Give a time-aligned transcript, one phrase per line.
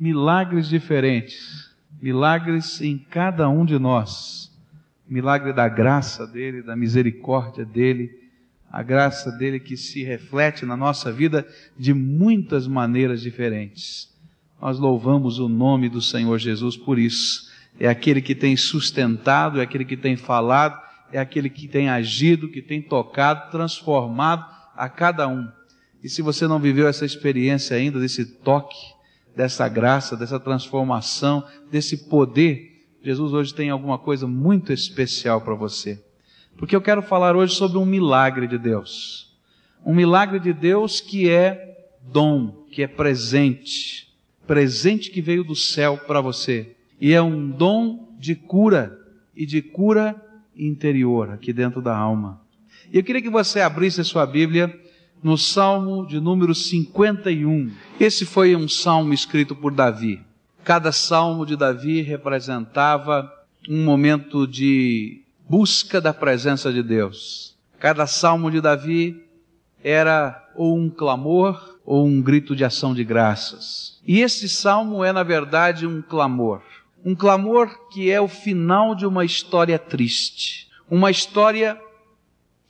[0.00, 1.70] milagres diferentes,
[2.00, 4.50] milagres em cada um de nós.
[5.06, 8.10] Milagre da graça dele, da misericórdia dele,
[8.72, 14.08] a graça dele que se reflete na nossa vida de muitas maneiras diferentes.
[14.62, 17.50] Nós louvamos o nome do Senhor Jesus por isso.
[17.78, 20.80] É aquele que tem sustentado, é aquele que tem falado,
[21.12, 25.46] é aquele que tem agido, que tem tocado, transformado a cada um.
[26.02, 28.76] E se você não viveu essa experiência ainda, desse toque,
[29.34, 36.02] dessa graça, dessa transformação, desse poder, Jesus hoje tem alguma coisa muito especial para você.
[36.56, 39.34] Porque eu quero falar hoje sobre um milagre de Deus.
[39.84, 44.10] Um milagre de Deus que é dom, que é presente
[44.50, 46.74] presente que veio do céu para você.
[47.00, 48.98] E é um dom de cura
[49.32, 50.20] e de cura
[50.56, 52.42] interior aqui dentro da alma.
[52.92, 54.76] E eu queria que você abrisse a sua Bíblia
[55.22, 57.70] no Salmo de número 51.
[57.98, 60.20] Esse foi um salmo escrito por Davi.
[60.64, 63.30] Cada salmo de Davi representava
[63.68, 67.56] um momento de busca da presença de Deus.
[67.78, 69.22] Cada salmo de Davi
[69.82, 73.98] era ou um clamor ou um grito de ação de graças.
[74.06, 76.62] E esse salmo é, na verdade, um clamor.
[77.04, 80.68] Um clamor que é o final de uma história triste.
[80.90, 81.80] Uma história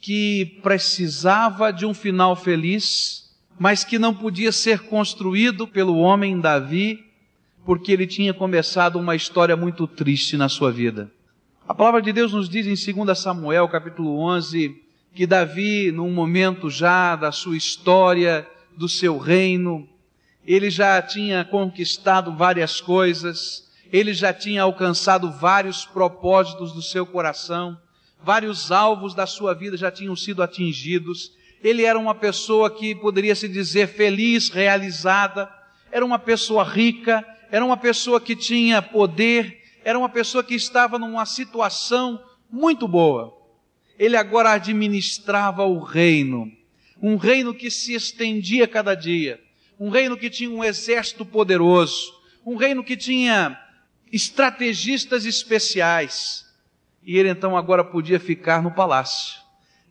[0.00, 7.04] que precisava de um final feliz, mas que não podia ser construído pelo homem Davi,
[7.64, 11.10] porque ele tinha começado uma história muito triste na sua vida.
[11.68, 14.74] A palavra de Deus nos diz em 2 Samuel, capítulo 11,
[15.14, 19.86] que Davi, num momento já da sua história, do seu reino,
[20.46, 27.76] ele já tinha conquistado várias coisas, ele já tinha alcançado vários propósitos do seu coração,
[28.22, 31.32] vários alvos da sua vida já tinham sido atingidos.
[31.62, 35.50] Ele era uma pessoa que poderia se dizer feliz, realizada,
[35.90, 40.98] era uma pessoa rica, era uma pessoa que tinha poder, era uma pessoa que estava
[40.98, 43.36] numa situação muito boa.
[43.98, 46.50] Ele agora administrava o reino,
[47.02, 49.40] um reino que se estendia cada dia
[49.80, 52.12] um reino que tinha um exército poderoso,
[52.44, 53.58] um reino que tinha
[54.12, 56.44] estrategistas especiais.
[57.04, 59.40] E ele então agora podia ficar no palácio,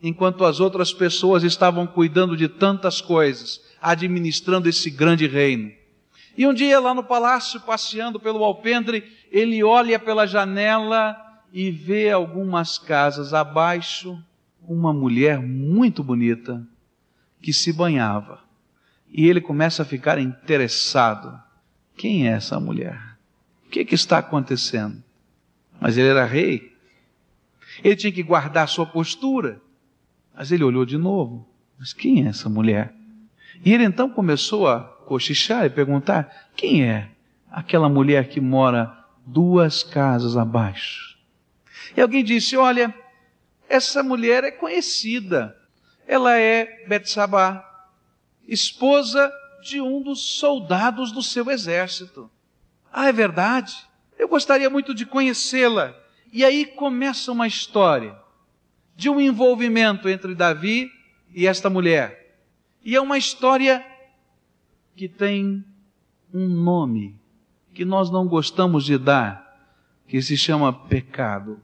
[0.02, 5.72] enquanto as outras pessoas estavam cuidando de tantas coisas, administrando esse grande reino.
[6.38, 11.18] E um dia lá no palácio, passeando pelo alpendre, ele olha pela janela
[11.52, 14.18] e vê algumas casas abaixo
[14.62, 16.66] uma mulher muito bonita
[17.42, 18.40] que se banhava.
[19.12, 21.42] E ele começa a ficar interessado.
[21.98, 23.18] Quem é essa mulher?
[23.66, 25.04] O que, que está acontecendo?
[25.80, 26.69] Mas ele era rei.
[27.84, 29.62] Ele tinha que guardar sua postura.
[30.36, 31.48] Mas ele olhou de novo.
[31.78, 32.94] Mas quem é essa mulher?
[33.64, 37.10] E ele então começou a cochichar e perguntar: quem é
[37.52, 41.18] aquela mulher que mora duas casas abaixo?
[41.96, 42.94] E alguém disse: Olha,
[43.68, 45.56] essa mulher é conhecida.
[46.08, 47.64] Ela é Betsabá,
[48.48, 49.32] esposa
[49.62, 52.30] de um dos soldados do seu exército.
[52.92, 53.76] Ah, é verdade?
[54.18, 55.96] Eu gostaria muito de conhecê-la.
[56.32, 58.16] E aí começa uma história
[58.96, 60.92] de um envolvimento entre Davi
[61.34, 62.38] e esta mulher.
[62.84, 63.86] E é uma história
[64.96, 65.64] que tem
[66.34, 67.16] um nome
[67.74, 69.58] que nós não gostamos de dar,
[70.08, 71.60] que se chama pecado.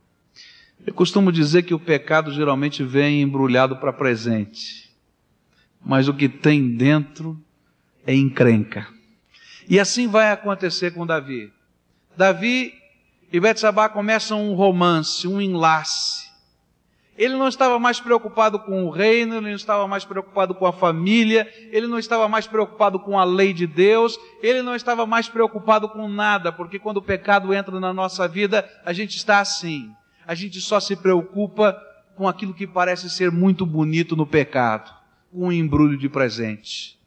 [0.85, 4.85] Eu costumo dizer que o pecado geralmente vem embrulhado para presente
[5.85, 7.39] mas o que tem dentro
[8.07, 8.87] é encrenca.
[9.69, 11.53] E assim vai acontecer com Davi.
[12.17, 12.73] Davi
[13.31, 16.25] e Betsabá começam um romance, um enlace.
[17.17, 20.73] Ele não estava mais preocupado com o reino, ele não estava mais preocupado com a
[20.73, 25.29] família, ele não estava mais preocupado com a lei de Deus, ele não estava mais
[25.29, 29.89] preocupado com nada, porque quando o pecado entra na nossa vida, a gente está assim.
[30.27, 31.81] A gente só se preocupa
[32.17, 34.93] com aquilo que parece ser muito bonito no pecado
[35.35, 36.97] um embrulho de presente.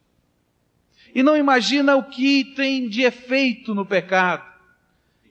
[1.15, 4.45] E não imagina o que tem de efeito no pecado.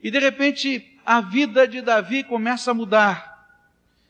[0.02, 3.46] E de repente a vida de Davi começa a mudar.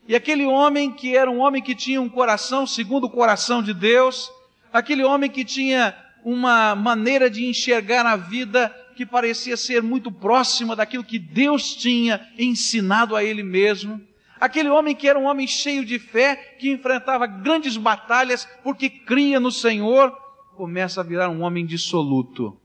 [0.06, 3.74] E aquele homem que era um homem que tinha um coração segundo o coração de
[3.74, 4.30] Deus,
[4.72, 5.94] aquele homem que tinha
[6.24, 12.26] uma maneira de enxergar a vida que parecia ser muito próxima daquilo que Deus tinha
[12.38, 14.00] ensinado a ele mesmo,
[14.40, 19.40] Aquele homem que era um homem cheio de fé, que enfrentava grandes batalhas porque cria
[19.40, 20.12] no Senhor,
[20.56, 22.56] começa a virar um homem dissoluto.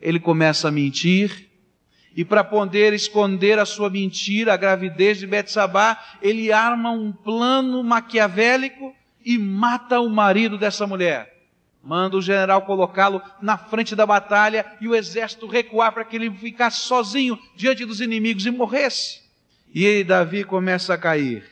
[0.00, 1.47] Ele começa a mentir,
[2.18, 7.80] e para poder esconder a sua mentira, a gravidez de Betsabá, ele arma um plano
[7.84, 8.92] maquiavélico
[9.24, 11.32] e mata o marido dessa mulher.
[11.80, 16.28] Manda o general colocá-lo na frente da batalha e o exército recuar para que ele
[16.32, 19.22] ficasse sozinho diante dos inimigos e morresse.
[19.72, 21.44] E aí Davi começa a cair.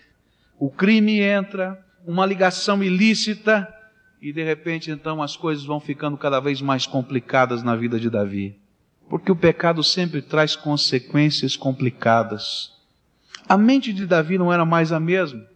[0.58, 3.72] O crime entra, uma ligação ilícita,
[4.20, 8.10] e de repente então as coisas vão ficando cada vez mais complicadas na vida de
[8.10, 8.65] Davi.
[9.08, 12.72] Porque o pecado sempre traz consequências complicadas.
[13.48, 15.46] A mente de Davi não era mais a mesma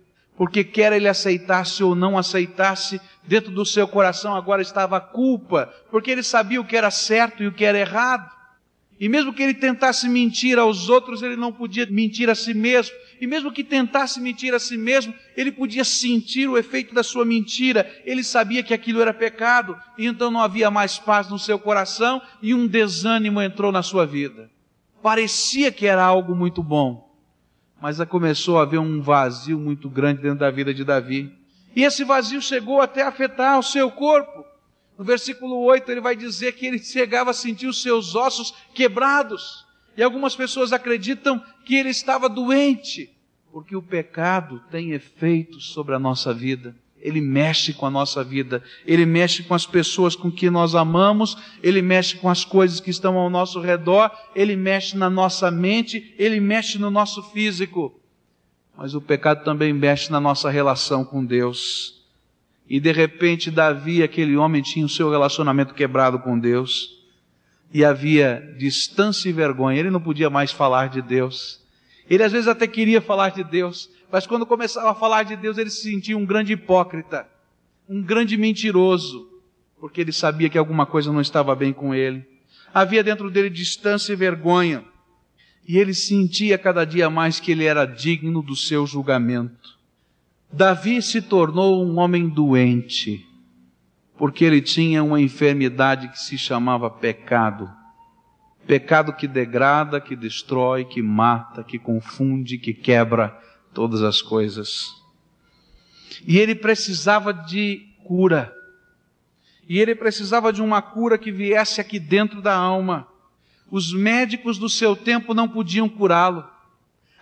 [0.40, 5.70] porque quer ele aceitasse ou não aceitasse, dentro do seu coração agora estava a culpa,
[5.90, 8.34] porque ele sabia o que era certo e o que era errado.
[9.00, 12.94] E mesmo que ele tentasse mentir aos outros, ele não podia mentir a si mesmo.
[13.18, 17.24] E mesmo que tentasse mentir a si mesmo, ele podia sentir o efeito da sua
[17.24, 17.90] mentira.
[18.04, 22.20] Ele sabia que aquilo era pecado, e então não havia mais paz no seu coração,
[22.42, 24.50] e um desânimo entrou na sua vida.
[25.02, 27.10] Parecia que era algo muito bom,
[27.80, 31.32] mas começou a haver um vazio muito grande dentro da vida de Davi.
[31.74, 34.49] E esse vazio chegou até a afetar o seu corpo.
[35.00, 39.64] No versículo 8 ele vai dizer que ele chegava a sentir os seus ossos quebrados.
[39.96, 43.10] E algumas pessoas acreditam que ele estava doente,
[43.50, 46.76] porque o pecado tem efeitos sobre a nossa vida.
[46.98, 51.34] Ele mexe com a nossa vida, ele mexe com as pessoas com que nós amamos,
[51.62, 56.14] ele mexe com as coisas que estão ao nosso redor, ele mexe na nossa mente,
[56.18, 57.98] ele mexe no nosso físico.
[58.76, 61.99] Mas o pecado também mexe na nossa relação com Deus.
[62.70, 67.02] E de repente, Davi, aquele homem, tinha o seu relacionamento quebrado com Deus.
[67.74, 69.80] E havia distância e vergonha.
[69.80, 71.60] Ele não podia mais falar de Deus.
[72.08, 75.58] Ele às vezes até queria falar de Deus, mas quando começava a falar de Deus,
[75.58, 77.28] ele se sentia um grande hipócrita,
[77.88, 79.28] um grande mentiroso,
[79.80, 82.24] porque ele sabia que alguma coisa não estava bem com ele.
[82.72, 84.84] Havia dentro dele distância e vergonha,
[85.66, 89.79] e ele sentia cada dia mais que ele era digno do seu julgamento.
[90.52, 93.24] Davi se tornou um homem doente,
[94.18, 97.70] porque ele tinha uma enfermidade que se chamava pecado.
[98.66, 103.28] Pecado que degrada, que destrói, que mata, que confunde, que quebra
[103.72, 104.94] todas as coisas.
[106.26, 108.52] E ele precisava de cura.
[109.68, 113.06] E ele precisava de uma cura que viesse aqui dentro da alma.
[113.70, 116.44] Os médicos do seu tempo não podiam curá-lo.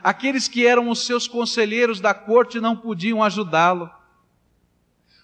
[0.02, 3.90] Aqueles que eram os seus conselheiros da corte não podiam ajudá-lo.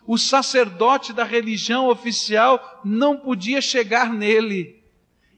[0.06, 4.82] O sacerdote da religião oficial não podia chegar nele.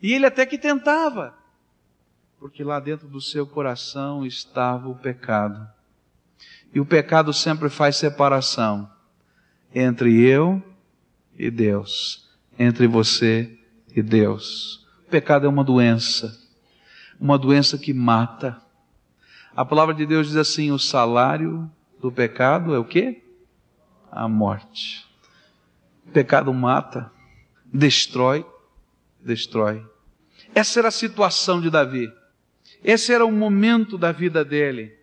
[0.02, 1.36] E ele até que tentava,
[2.38, 5.66] porque lá dentro do seu coração estava o pecado.
[6.74, 8.90] E o pecado sempre faz separação
[9.74, 10.62] entre eu
[11.38, 12.28] e Deus,
[12.58, 13.58] entre você
[13.94, 14.86] e Deus.
[15.06, 16.38] O pecado é uma doença,
[17.18, 18.60] uma doença que mata.
[19.56, 23.22] A palavra de Deus diz assim: o salário do pecado é o que?
[24.12, 25.06] A morte.
[26.06, 27.10] O pecado mata,
[27.64, 28.44] destrói,
[29.18, 29.82] destrói.
[30.54, 32.12] Essa era a situação de Davi.
[32.84, 34.94] Esse era o momento da vida dele.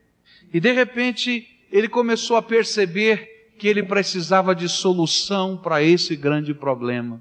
[0.53, 6.53] E de repente, ele começou a perceber que ele precisava de solução para esse grande
[6.53, 7.19] problema.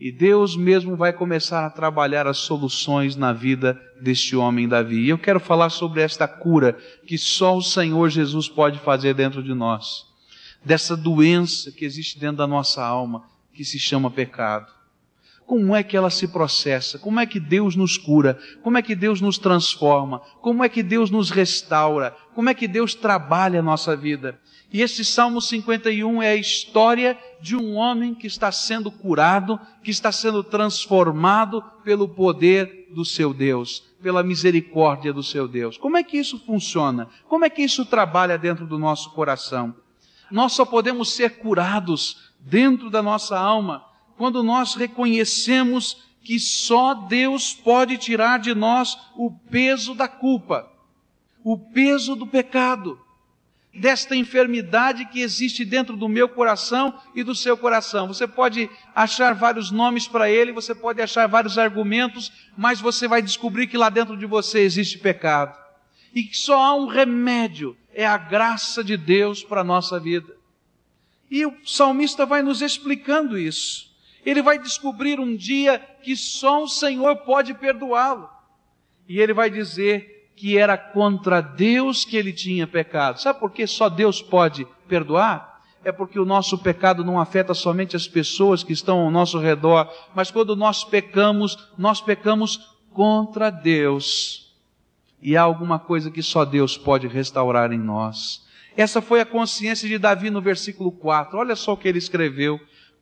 [0.00, 5.04] E Deus mesmo vai começar a trabalhar as soluções na vida deste homem Davi.
[5.04, 9.42] E eu quero falar sobre esta cura que só o Senhor Jesus pode fazer dentro
[9.42, 10.06] de nós.
[10.64, 14.80] Dessa doença que existe dentro da nossa alma, que se chama pecado
[15.50, 18.94] como é que ela se processa, como é que Deus nos cura, como é que
[18.94, 23.62] Deus nos transforma, como é que Deus nos restaura, como é que Deus trabalha a
[23.62, 24.38] nossa vida.
[24.72, 29.90] E esse Salmo 51 é a história de um homem que está sendo curado, que
[29.90, 35.76] está sendo transformado pelo poder do seu Deus, pela misericórdia do seu Deus.
[35.76, 37.08] Como é que isso funciona?
[37.28, 39.74] Como é que isso trabalha dentro do nosso coração?
[40.30, 43.84] Nós só podemos ser curados dentro da nossa alma
[44.16, 50.70] quando nós reconhecemos que só Deus pode tirar de nós o peso da culpa,
[51.42, 53.00] o peso do pecado,
[53.72, 58.08] desta enfermidade que existe dentro do meu coração e do seu coração.
[58.08, 63.22] Você pode achar vários nomes para ele, você pode achar vários argumentos, mas você vai
[63.22, 65.56] descobrir que lá dentro de você existe pecado.
[66.12, 70.36] E que só há um remédio, é a graça de Deus para a nossa vida.
[71.30, 73.90] E o salmista vai nos explicando isso.
[74.26, 78.28] Ele vai descobrir um dia que só o Senhor pode perdoá-lo.
[79.08, 83.20] E ele vai dizer que era contra Deus que ele tinha pecado.
[83.20, 85.60] Sabe por que só Deus pode perdoar?
[85.84, 89.86] É porque o nosso pecado não afeta somente as pessoas que estão ao nosso redor,
[90.14, 92.58] mas quando nós pecamos, nós pecamos
[92.90, 94.54] contra Deus.
[95.20, 98.46] E há alguma coisa que só Deus pode restaurar em nós.
[98.74, 101.36] Essa foi a consciência de Davi no versículo 4.
[101.36, 102.58] Olha só o que ele escreveu.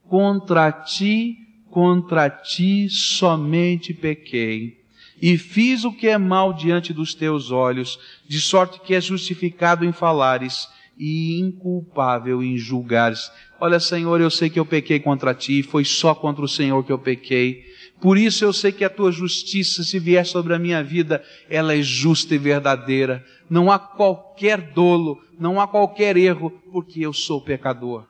[0.09, 1.37] contra ti,
[1.71, 4.78] contra ti somente pequei,
[5.21, 9.85] e fiz o que é mal diante dos teus olhos, de sorte que é justificado
[9.85, 13.31] em falares e inculpável em julgares.
[13.61, 16.93] Olha, Senhor, eu sei que eu pequei contra ti, foi só contra o Senhor que
[16.93, 17.65] eu pequei.
[18.01, 21.75] Por isso eu sei que a tua justiça, se vier sobre a minha vida, ela
[21.75, 23.25] é justa e verdadeira.
[23.51, 28.07] Não há qualquer dolo, não há qualquer erro, porque eu sou pecador.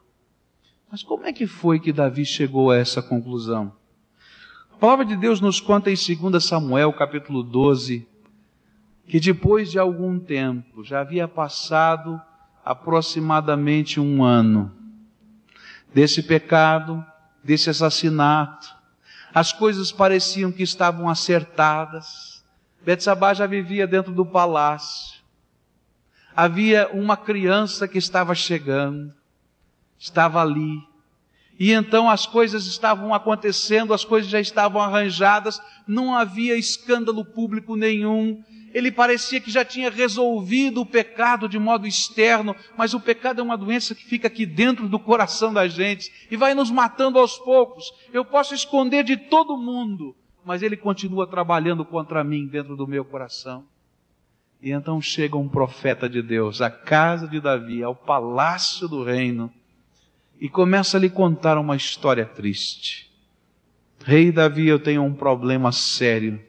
[0.90, 3.72] Mas como é que foi que Davi chegou a essa conclusão?
[4.78, 8.06] A palavra de Deus nos conta em 2 Samuel, capítulo 12,
[9.08, 12.22] que depois de algum tempo, já havia passado
[12.64, 14.72] aproximadamente um ano,
[15.92, 17.04] desse pecado,
[17.42, 18.68] desse assassinato,
[19.34, 22.44] as coisas pareciam que estavam acertadas.
[22.80, 25.20] Betsabá já vivia dentro do palácio.
[26.36, 29.12] Havia uma criança que estava chegando,
[29.98, 30.80] estava ali.
[31.58, 37.74] E então as coisas estavam acontecendo, as coisas já estavam arranjadas, não havia escândalo público
[37.74, 43.40] nenhum, ele parecia que já tinha resolvido o pecado de modo externo, mas o pecado
[43.40, 47.18] é uma doença que fica aqui dentro do coração da gente e vai nos matando
[47.18, 47.92] aos poucos.
[48.12, 53.04] Eu posso esconder de todo mundo, mas ele continua trabalhando contra mim dentro do meu
[53.04, 53.64] coração.
[54.60, 59.52] E então chega um profeta de Deus à casa de Davi, ao palácio do reino,
[60.40, 63.10] e começa a lhe contar uma história triste.
[64.04, 66.40] Rei Davi, eu tenho um problema sério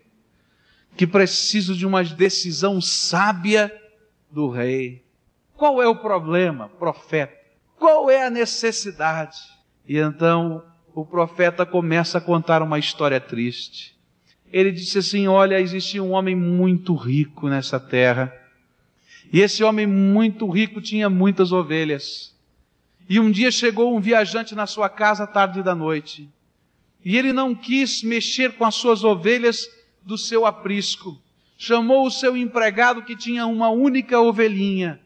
[0.96, 3.74] que preciso de uma decisão sábia
[4.29, 5.01] do rei.
[5.55, 7.34] Qual é o problema, profeta?
[7.77, 9.38] Qual é a necessidade?
[9.88, 10.62] E então
[10.93, 13.98] o profeta começa a contar uma história triste.
[14.51, 18.34] Ele disse assim: Olha, existia um homem muito rico nessa terra.
[19.31, 22.36] E esse homem muito rico tinha muitas ovelhas.
[23.10, 26.30] E um dia chegou um viajante na sua casa à tarde da noite.
[27.04, 29.68] E ele não quis mexer com as suas ovelhas
[30.04, 31.20] do seu aprisco,
[31.58, 35.00] chamou o seu empregado que tinha uma única ovelhinha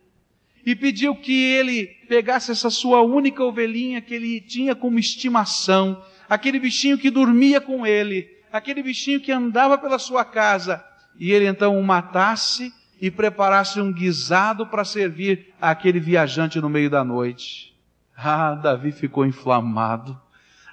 [0.65, 6.59] e pediu que ele pegasse essa sua única ovelhinha que ele tinha como estimação, aquele
[6.59, 10.83] bichinho que dormia com ele, aquele bichinho que andava pela sua casa,
[11.19, 16.89] e ele então o matasse e preparasse um guisado para servir àquele viajante no meio
[16.89, 17.72] da noite.
[18.15, 20.19] Ah, Davi ficou inflamado.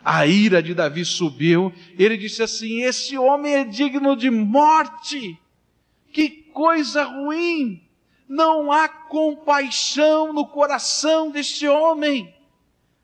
[0.05, 5.39] A ira de Davi subiu, ele disse assim: Esse homem é digno de morte,
[6.13, 7.83] que coisa ruim,
[8.29, 12.35] não há compaixão no coração deste homem.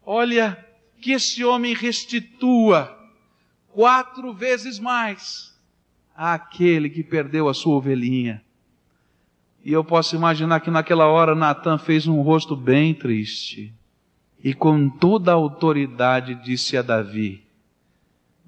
[0.04, 0.64] Olha,
[1.00, 2.96] que esse homem restitua
[3.68, 5.54] quatro vezes mais
[6.16, 8.42] àquele que perdeu a sua ovelhinha.
[9.62, 13.74] E eu posso imaginar que naquela hora Natan fez um rosto bem triste
[14.42, 17.44] e com toda a autoridade disse a Davi: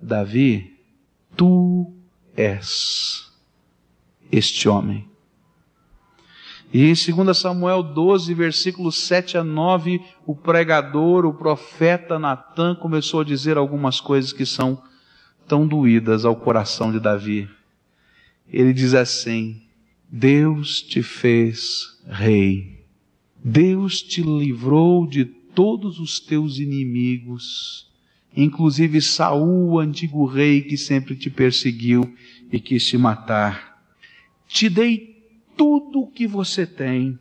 [0.01, 0.79] Davi,
[1.37, 1.93] tu
[2.37, 3.33] és
[4.31, 5.09] este homem.
[6.73, 13.21] E em 2 Samuel 12, versículos 7 a 9, o pregador, o profeta Natan começou
[13.21, 14.83] a dizer algumas coisas que são
[15.47, 17.49] tão doídas ao coração de Davi.
[18.53, 19.63] Ele diz assim:
[20.11, 22.85] Deus te fez rei.
[23.43, 25.25] Deus te livrou de
[25.59, 27.91] todos os teus inimigos,
[28.37, 32.15] inclusive Saul, o antigo rei que sempre te perseguiu
[32.53, 33.83] e quis te matar.
[34.47, 35.21] Te dei
[35.57, 37.19] tudo o que você tem,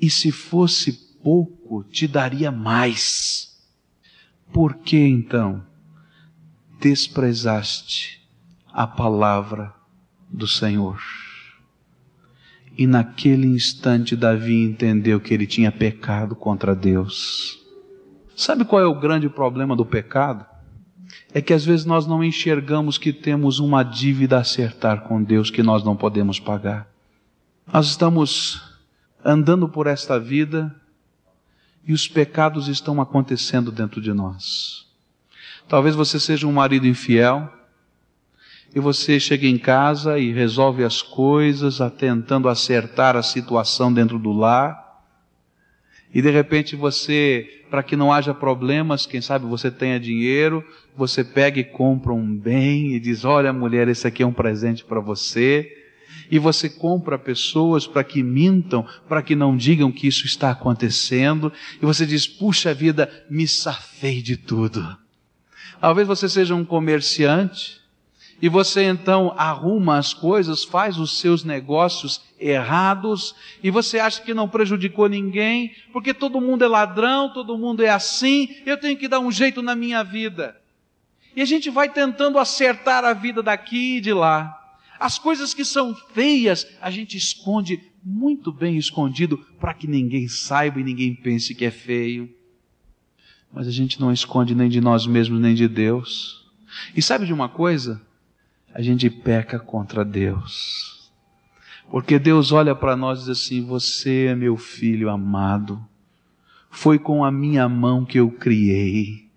[0.00, 0.90] e se fosse
[1.22, 3.62] pouco, te daria mais.
[4.50, 5.62] Por que então
[6.80, 8.26] desprezaste
[8.72, 9.70] a palavra
[10.30, 11.23] do Senhor?
[12.76, 17.60] E naquele instante Davi entendeu que ele tinha pecado contra Deus.
[18.36, 20.44] Sabe qual é o grande problema do pecado?
[21.32, 25.50] É que às vezes nós não enxergamos que temos uma dívida a acertar com Deus
[25.50, 26.88] que nós não podemos pagar.
[27.72, 28.60] Nós estamos
[29.24, 30.74] andando por esta vida
[31.86, 34.86] e os pecados estão acontecendo dentro de nós.
[35.68, 37.50] Talvez você seja um marido infiel,
[38.74, 44.32] e você chega em casa e resolve as coisas, tentando acertar a situação dentro do
[44.32, 44.82] lar.
[46.12, 50.64] E de repente você, para que não haja problemas, quem sabe você tenha dinheiro,
[50.96, 54.84] você pega e compra um bem e diz: Olha, mulher, esse aqui é um presente
[54.84, 55.80] para você.
[56.30, 61.52] E você compra pessoas para que mintam, para que não digam que isso está acontecendo.
[61.80, 64.84] E você diz: Puxa vida, me safei de tudo.
[65.80, 67.83] Talvez você seja um comerciante
[68.44, 74.34] e você então arruma as coisas, faz os seus negócios errados, e você acha que
[74.34, 79.08] não prejudicou ninguém, porque todo mundo é ladrão, todo mundo é assim, eu tenho que
[79.08, 80.60] dar um jeito na minha vida.
[81.34, 84.54] E a gente vai tentando acertar a vida daqui e de lá.
[85.00, 90.80] As coisas que são feias, a gente esconde muito bem escondido para que ninguém saiba
[90.80, 92.28] e ninguém pense que é feio.
[93.50, 96.44] Mas a gente não esconde nem de nós mesmos nem de Deus.
[96.94, 98.02] E sabe de uma coisa?
[98.74, 101.12] A gente peca contra Deus.
[101.88, 105.80] Porque Deus olha para nós e diz assim: Você é meu filho amado.
[106.68, 109.28] Foi com a minha mão que eu criei.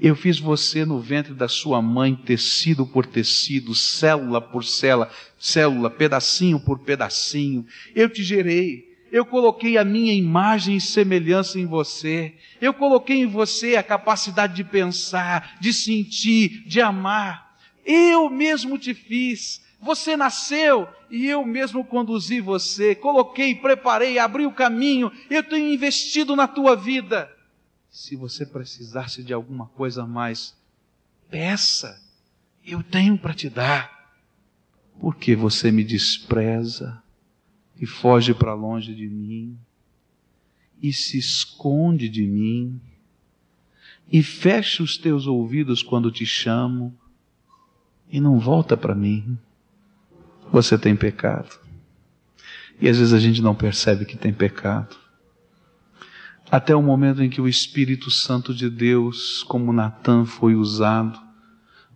[0.00, 5.90] Eu fiz você no ventre da sua mãe, tecido por tecido, célula por célula, célula,
[5.90, 7.66] pedacinho por pedacinho.
[7.94, 8.88] Eu te gerei.
[9.12, 12.34] Eu coloquei a minha imagem e semelhança em você.
[12.58, 17.47] Eu coloquei em você a capacidade de pensar, de sentir, de amar.
[17.90, 19.64] Eu mesmo te fiz.
[19.80, 22.94] Você nasceu e eu mesmo conduzi você.
[22.94, 25.10] Coloquei, preparei, abri o caminho.
[25.30, 27.34] Eu tenho investido na tua vida.
[27.88, 30.54] Se você precisasse de alguma coisa a mais,
[31.30, 31.98] peça,
[32.62, 34.12] eu tenho para te dar.
[35.00, 37.02] Porque você me despreza
[37.80, 39.56] e foge para longe de mim,
[40.82, 42.80] e se esconde de mim,
[44.10, 46.98] e fecha os teus ouvidos quando te chamo,
[48.10, 49.38] e não volta para mim.
[50.52, 51.58] Você tem pecado.
[52.80, 54.96] E às vezes a gente não percebe que tem pecado
[56.50, 61.18] até o momento em que o Espírito Santo de Deus, como Natan foi usado,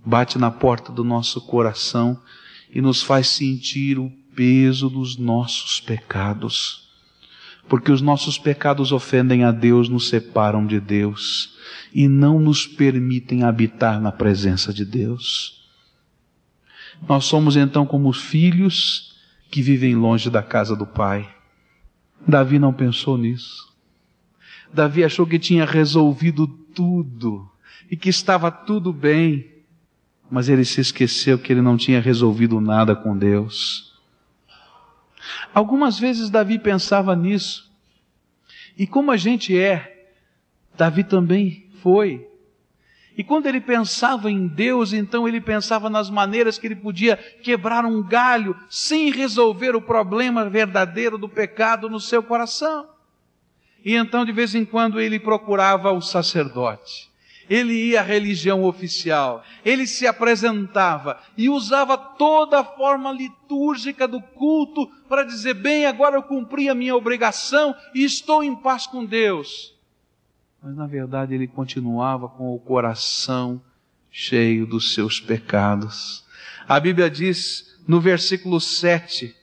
[0.04, 2.21] bate na porta do nosso coração
[2.71, 6.90] e nos faz sentir o peso dos nossos pecados.
[7.69, 11.57] Porque os nossos pecados ofendem a Deus, nos separam de Deus
[11.95, 15.62] e não nos permitem habitar na presença de Deus.
[17.09, 19.17] Nós somos então como filhos
[19.51, 21.29] que vivem longe da casa do Pai.
[22.27, 23.73] Davi não pensou nisso.
[24.73, 27.51] Davi achou que tinha resolvido tudo
[27.91, 29.51] e que estava tudo bem,
[30.31, 33.93] mas ele se esqueceu que ele não tinha resolvido nada com Deus.
[35.53, 37.71] Algumas vezes Davi pensava nisso,
[38.79, 40.09] e como a gente é,
[40.77, 42.27] Davi também foi.
[43.16, 47.85] E quando ele pensava em Deus, então ele pensava nas maneiras que ele podia quebrar
[47.85, 52.88] um galho sem resolver o problema verdadeiro do pecado no seu coração.
[53.85, 57.11] E então, de vez em quando, ele procurava o sacerdote.
[57.51, 64.22] Ele ia à religião oficial, ele se apresentava e usava toda a forma litúrgica do
[64.22, 69.05] culto para dizer: bem, agora eu cumpri a minha obrigação e estou em paz com
[69.05, 69.72] Deus.
[70.62, 73.61] Mas na verdade ele continuava com o coração
[74.11, 76.25] cheio dos seus pecados.
[76.68, 79.35] A Bíblia diz no versículo 7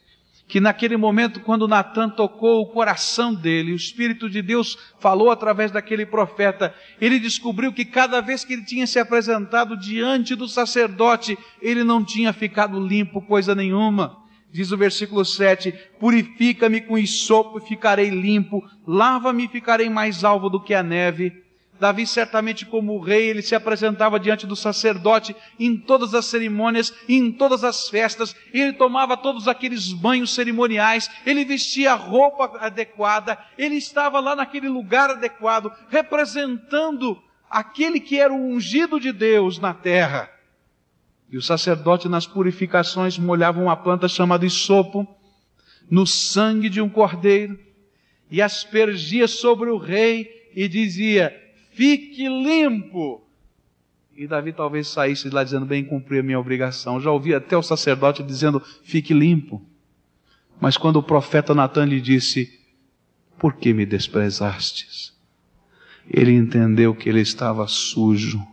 [0.47, 5.71] que naquele momento, quando Natan tocou o coração dele, o Espírito de Deus falou através
[5.71, 11.37] daquele profeta, ele descobriu que cada vez que ele tinha se apresentado diante do sacerdote,
[11.61, 14.17] ele não tinha ficado limpo coisa nenhuma.
[14.51, 20.49] Diz o versículo 7: Purifica-me com isopo e ficarei limpo, lava-me e ficarei mais alvo
[20.49, 21.43] do que a neve.
[21.79, 27.31] Davi, certamente como rei, ele se apresentava diante do sacerdote em todas as cerimônias, em
[27.31, 33.75] todas as festas, ele tomava todos aqueles banhos cerimoniais, ele vestia a roupa adequada, ele
[33.75, 37.17] estava lá naquele lugar adequado, representando
[37.49, 40.29] aquele que era o ungido de Deus na terra.
[41.31, 45.07] E o sacerdote nas purificações molhava uma planta chamada isopo
[45.89, 47.59] no sangue de um cordeiro
[48.31, 51.35] e aspergia sobre o rei e dizia:
[51.71, 53.23] fique limpo.
[54.15, 56.99] E Davi talvez saísse lá dizendo, bem, cumpri a minha obrigação.
[56.99, 59.65] Já ouvi até o sacerdote dizendo, fique limpo.
[60.59, 62.59] Mas quando o profeta Natan lhe disse,
[63.37, 65.17] por que me desprezastes?
[66.05, 68.45] Ele entendeu que ele estava sujo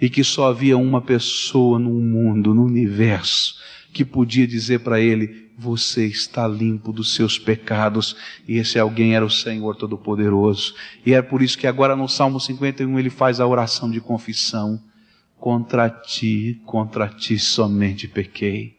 [0.00, 3.56] e que só havia uma pessoa no mundo, no universo,
[3.92, 8.16] que podia dizer para ele: Você está limpo dos seus pecados.
[8.48, 10.74] E esse alguém era o Senhor Todo-Poderoso.
[11.04, 14.80] E é por isso que agora no Salmo 51 ele faz a oração de confissão:
[15.38, 18.76] Contra ti, contra ti somente pequei.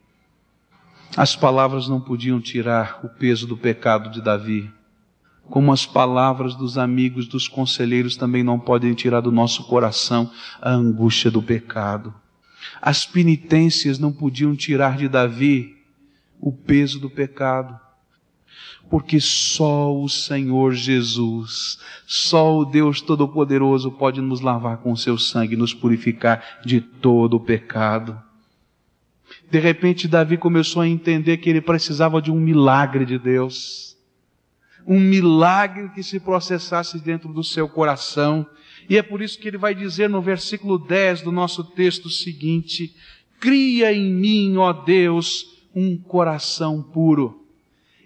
[1.15, 4.71] As palavras não podiam tirar o peso do pecado de Davi,
[5.53, 10.71] como as palavras dos amigos, dos conselheiros também não podem tirar do nosso coração a
[10.71, 12.11] angústia do pecado.
[12.81, 15.77] As penitências não podiam tirar de Davi
[16.39, 17.79] o peso do pecado.
[18.89, 25.19] Porque só o Senhor Jesus, só o Deus Todo-Poderoso pode nos lavar com o seu
[25.19, 28.19] sangue, nos purificar de todo o pecado.
[29.51, 33.92] De repente, Davi começou a entender que ele precisava de um milagre de Deus.
[34.85, 38.45] Um milagre que se processasse dentro do seu coração.
[38.89, 42.95] E é por isso que ele vai dizer no versículo 10 do nosso texto seguinte:
[43.39, 47.45] Cria em mim, ó Deus, um coração puro.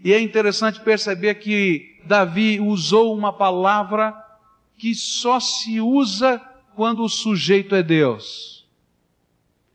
[0.04, 4.16] E é interessante perceber que Davi usou uma palavra
[4.78, 6.42] que só se usa
[6.76, 8.66] quando o sujeito é Deus.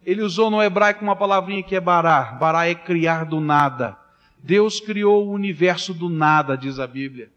[0.05, 2.33] Ele usou no hebraico uma palavrinha que é bará.
[2.33, 3.97] Bará é criar do nada.
[4.43, 7.31] Deus criou o universo do nada, diz a Bíblia.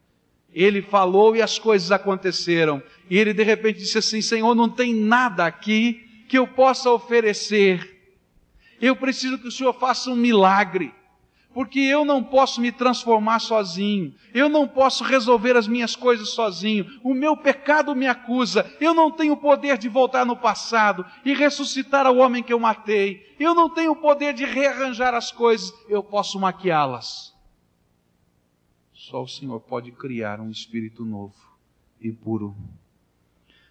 [0.53, 2.81] Ele falou e as coisas aconteceram.
[3.09, 7.95] E ele de repente disse assim: Senhor, não tem nada aqui que eu possa oferecer.
[8.81, 10.93] Eu preciso que o Senhor faça um milagre
[11.55, 16.85] porque eu não posso me transformar sozinho, eu não posso resolver as minhas coisas sozinho,
[17.01, 22.05] o meu pecado me acusa, eu não tenho poder de voltar no passado e ressuscitar
[22.07, 26.37] o homem que eu matei, eu não tenho poder de rearranjar as coisas, eu posso
[26.37, 27.33] maquiá-las.
[28.93, 31.35] Só o Senhor pode criar um espírito novo
[32.01, 32.53] e puro.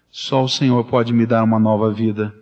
[0.09, 2.35] Só o Senhor pode me dar uma nova vida.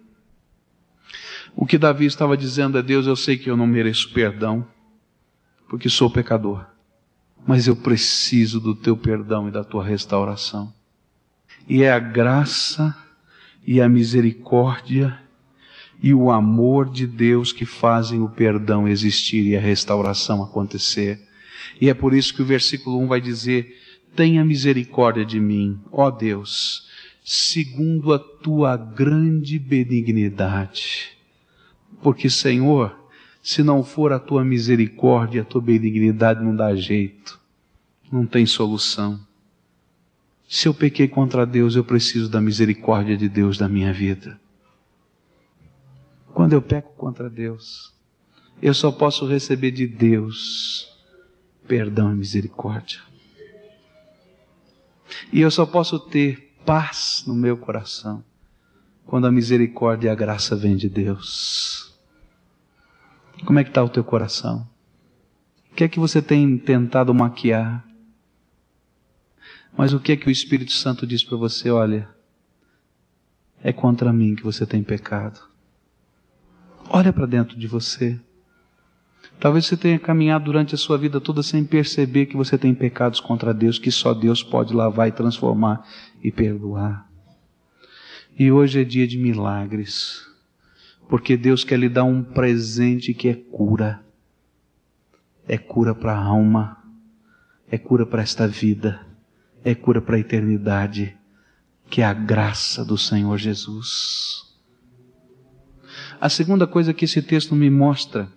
[1.54, 4.66] O que Davi estava dizendo a Deus, eu sei que eu não mereço perdão
[5.74, 6.68] porque sou pecador.
[7.48, 10.72] Mas eu preciso do teu perdão e da tua restauração.
[11.68, 12.96] E é a graça
[13.66, 15.20] e a misericórdia
[16.00, 21.20] e o amor de Deus que fazem o perdão existir e a restauração acontecer.
[21.82, 23.76] E é por isso que o versículo 1 vai dizer:
[24.16, 26.88] Tenha misericórdia de mim, ó Deus,
[27.26, 31.18] segundo a tua grande benignidade.
[32.00, 33.03] Porque, Senhor,
[33.44, 37.38] se não for a tua misericórdia, a tua benignidade não dá jeito,
[38.10, 39.20] não tem solução.
[40.48, 44.40] Se eu pequei contra Deus, eu preciso da misericórdia de Deus na minha vida.
[46.34, 47.94] Quando eu peco contra Deus,
[48.62, 50.90] eu só posso receber de Deus
[51.68, 53.02] perdão e misericórdia.
[55.34, 58.24] E eu só posso ter paz no meu coração
[59.06, 61.93] quando a misericórdia e a graça vêm de Deus.
[63.46, 64.68] Como é que está o teu coração?
[65.72, 67.84] O que é que você tem tentado maquiar?
[69.76, 71.72] Mas o que é que o Espírito Santo diz para você?
[71.72, 72.08] Olha,
[73.62, 75.40] é contra mim que você tem pecado.
[76.90, 78.20] Olha para dentro de você.
[79.40, 83.20] Talvez você tenha caminhado durante a sua vida toda sem perceber que você tem pecados
[83.20, 85.86] contra Deus, que só Deus pode lavar e transformar
[86.24, 87.10] e perdoar.
[88.38, 90.33] E hoje é dia de milagres
[91.08, 94.04] porque Deus quer lhe dar um presente que é cura.
[95.48, 96.78] É cura para a alma,
[97.70, 99.06] é cura para esta vida,
[99.64, 101.16] é cura para a eternidade,
[101.90, 104.54] que é a graça do Senhor Jesus.
[106.20, 108.32] A segunda coisa que esse texto me mostra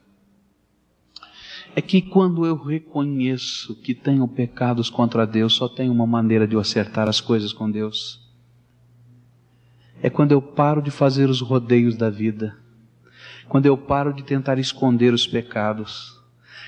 [1.77, 6.55] é que quando eu reconheço que tenho pecados contra Deus, só tem uma maneira de
[6.55, 8.26] eu acertar as coisas com Deus
[10.03, 12.57] é quando eu paro de fazer os rodeios da vida,
[13.49, 16.17] quando eu paro de tentar esconder os pecados,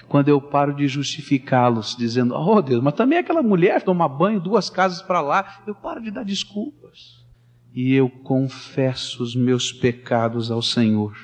[0.09, 4.71] quando eu paro de justificá-los, dizendo: Oh Deus, mas também aquela mulher toma banho duas
[4.71, 7.19] casas para lá, eu paro de dar desculpas
[7.75, 11.17] e eu confesso os meus pecados ao Senhor.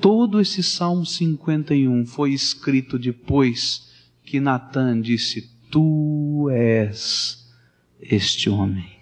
[0.00, 3.90] Todo esse Salmo 51 foi escrito depois
[4.24, 7.46] que Natan disse: Tu és
[8.00, 8.99] este homem.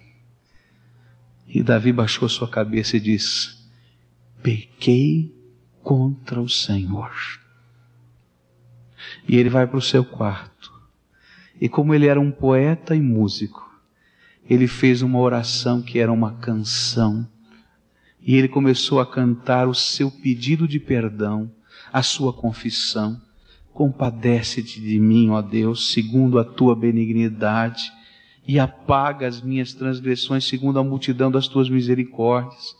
[1.49, 3.57] E Davi baixou sua cabeça e disse:
[4.43, 5.35] Pequei
[5.81, 7.11] contra o Senhor.
[9.27, 10.71] E ele vai para o seu quarto.
[11.59, 13.67] E como ele era um poeta e músico,
[14.47, 17.27] ele fez uma oração que era uma canção.
[18.21, 21.51] E ele começou a cantar o seu pedido de perdão,
[21.91, 23.19] a sua confissão.
[23.73, 27.91] Compadece-te de mim, ó Deus, segundo a tua benignidade
[28.49, 32.75] e apaga as minhas transgressões segundo a multidão das tuas misericórdias.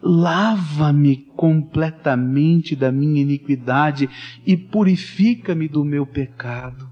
[0.00, 4.08] Lava-me completamente da minha iniquidade
[4.46, 6.88] e purifica-me do meu pecado.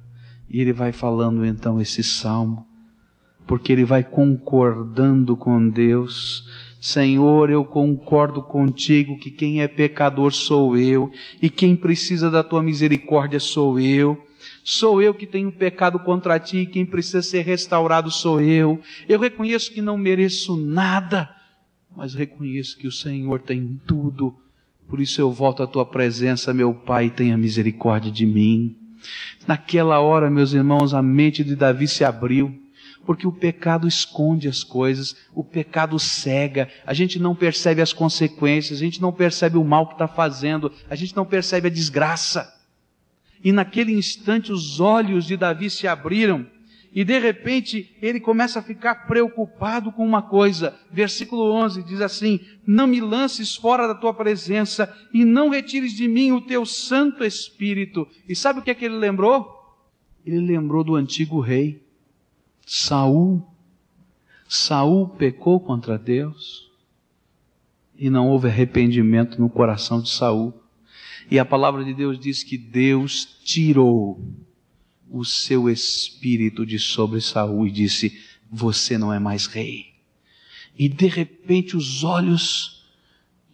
[0.49, 2.67] E ele vai falando então esse salmo,
[3.47, 6.49] porque ele vai concordando com Deus.
[6.81, 12.61] Senhor, eu concordo contigo que quem é pecador sou eu, e quem precisa da tua
[12.61, 14.21] misericórdia sou eu.
[14.73, 18.81] Sou eu que tenho pecado contra ti, e quem precisa ser restaurado sou eu.
[19.09, 21.29] Eu reconheço que não mereço nada,
[21.97, 24.33] mas reconheço que o Senhor tem tudo.
[24.89, 28.77] Por isso eu volto à tua presença, meu Pai, tenha misericórdia de mim.
[29.45, 32.57] Naquela hora, meus irmãos, a mente de Davi se abriu
[33.05, 38.79] Porque o pecado esconde as coisas, o pecado cega, a gente não percebe as consequências,
[38.79, 42.60] a gente não percebe o mal que está fazendo, a gente não percebe a desgraça.
[43.43, 46.47] E naquele instante os olhos de Davi se abriram
[46.93, 50.77] e de repente ele começa a ficar preocupado com uma coisa.
[50.91, 56.09] Versículo 11 diz assim: Não me lances fora da tua presença e não retires de
[56.09, 58.09] mim o teu Santo Espírito.
[58.29, 59.57] E sabe o que é que ele lembrou?
[60.27, 61.83] Ele lembrou do antigo rei,
[62.67, 63.47] Saul.
[64.49, 66.69] Saul pecou contra Deus
[67.97, 70.60] e não houve arrependimento no coração de Saul.
[71.31, 74.21] E a palavra de Deus diz que Deus tirou
[75.09, 79.95] o seu espírito de sobre Saul e disse: Você não é mais rei.
[80.77, 82.85] E de repente os olhos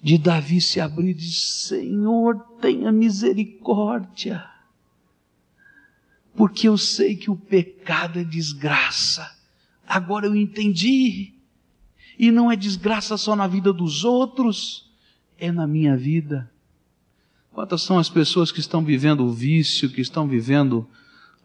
[0.03, 4.49] de Davi se abriram e disse: Senhor, tenha misericórdia.
[6.35, 9.37] Porque eu sei que o pecado é desgraça.
[9.87, 11.35] Agora eu entendi.
[12.19, 14.91] E não é desgraça só na vida dos outros,
[15.39, 16.51] é na minha vida.
[17.57, 20.87] Quantas são as pessoas que estão vivendo o vício, que estão vivendo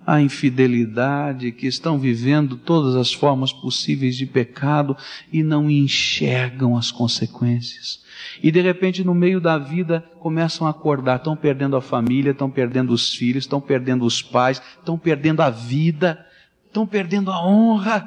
[0.06, 4.98] a infidelidade, que estão vivendo todas as formas possíveis de pecado
[5.32, 8.04] e não enxergam as consequências.
[8.44, 12.52] E de repente, no meio da vida, começam a acordar, estão perdendo a família, estão
[12.52, 16.28] perdendo os filhos, estão perdendo os pais, estão perdendo a vida,
[16.68, 18.06] estão perdendo a honra,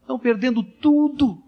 [0.00, 1.40] estão perdendo tudo.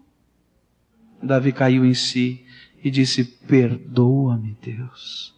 [1.21, 2.45] Davi caiu em si
[2.81, 5.37] e disse: Perdoa-me, Deus.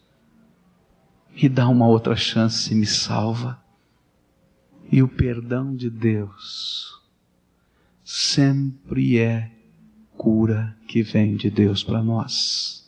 [1.34, 3.62] Me dá uma outra chance, me salva.
[4.90, 7.00] E o perdão de Deus
[8.04, 9.50] sempre é
[10.16, 12.86] cura que vem de Deus para nós.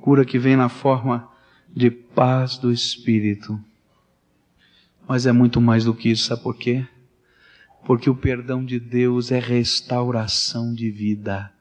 [0.00, 1.30] Cura que vem na forma
[1.74, 3.58] de paz do Espírito.
[5.06, 6.86] Mas é muito mais do que isso, sabe por quê?
[7.84, 11.52] Porque o perdão de Deus é restauração de vida.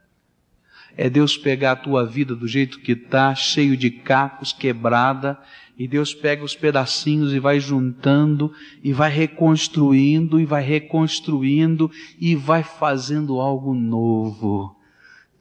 [0.97, 5.37] É Deus pegar a tua vida do jeito que está, cheio de cacos, quebrada,
[5.77, 12.35] e Deus pega os pedacinhos e vai juntando, e vai reconstruindo, e vai reconstruindo, e
[12.35, 14.73] vai fazendo algo novo.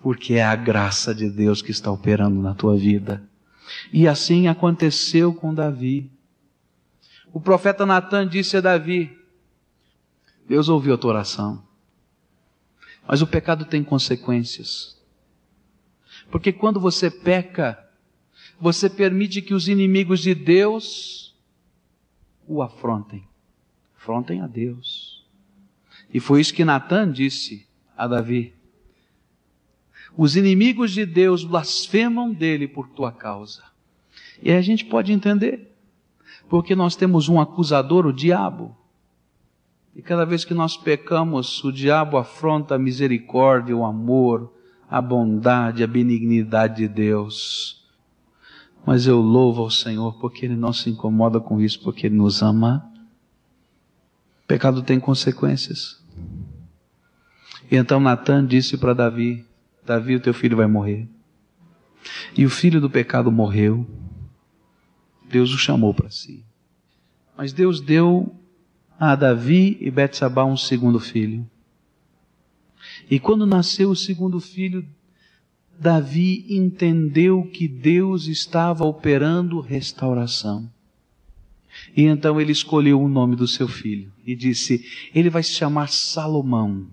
[0.01, 3.23] Porque é a graça de Deus que está operando na tua vida.
[3.93, 6.11] E assim aconteceu com Davi.
[7.33, 9.17] O profeta Natan disse a Davi:
[10.49, 11.63] Deus ouviu a tua oração.
[13.07, 14.95] Mas o pecado tem consequências.
[16.35, 17.79] Porque quando você peca,
[18.61, 21.33] você permite que os inimigos de Deus
[22.45, 23.23] o afrontem.
[23.97, 25.25] Afrontem a Deus.
[26.13, 28.53] E foi isso que Natan disse a Davi.
[30.17, 33.63] Os inimigos de Deus blasfemam dele por tua causa.
[34.43, 35.73] E a gente pode entender.
[36.49, 38.77] Porque nós temos um acusador, o diabo.
[39.95, 44.53] E cada vez que nós pecamos, o diabo afronta a misericórdia, o amor,
[44.91, 47.85] a bondade, a benignidade de Deus.
[48.87, 52.43] Mas eu louvo ao Senhor porque Ele não se incomoda com isso, porque Ele nos
[52.43, 52.85] ama.
[54.45, 56.03] O pecado tem consequências.
[57.71, 59.45] E então Natan disse para Davi:
[59.85, 61.09] Davi, o teu filho vai morrer.
[62.37, 63.87] E o filho do pecado morreu.
[65.29, 66.45] Deus o chamou para si.
[67.37, 68.35] Mas Deus deu
[68.99, 71.49] a Davi e Betsabá um segundo filho.
[73.11, 74.87] E quando nasceu o segundo filho,
[75.79, 80.71] Davi entendeu que Deus estava operando restauração.
[81.97, 85.89] E então ele escolheu o nome do seu filho e disse: Ele vai se chamar
[85.89, 86.87] Salomão.